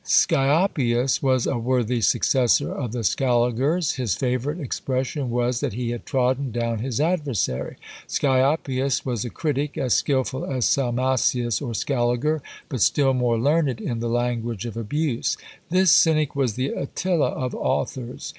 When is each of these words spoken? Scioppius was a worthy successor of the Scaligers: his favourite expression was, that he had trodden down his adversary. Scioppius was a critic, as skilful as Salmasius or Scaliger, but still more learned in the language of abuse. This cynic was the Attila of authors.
Scioppius 0.03 1.21
was 1.21 1.45
a 1.45 1.59
worthy 1.59 2.01
successor 2.01 2.71
of 2.73 2.91
the 2.91 3.03
Scaligers: 3.03 3.97
his 3.97 4.15
favourite 4.15 4.59
expression 4.59 5.29
was, 5.29 5.59
that 5.59 5.73
he 5.73 5.91
had 5.91 6.07
trodden 6.07 6.51
down 6.51 6.79
his 6.79 6.99
adversary. 6.99 7.75
Scioppius 8.07 9.05
was 9.05 9.23
a 9.23 9.29
critic, 9.29 9.77
as 9.77 9.93
skilful 9.93 10.43
as 10.43 10.65
Salmasius 10.65 11.61
or 11.61 11.75
Scaliger, 11.75 12.41
but 12.67 12.81
still 12.81 13.13
more 13.13 13.37
learned 13.37 13.79
in 13.79 13.99
the 13.99 14.09
language 14.09 14.65
of 14.65 14.75
abuse. 14.75 15.37
This 15.69 15.91
cynic 15.91 16.35
was 16.35 16.55
the 16.55 16.69
Attila 16.69 17.29
of 17.29 17.53
authors. 17.53 18.27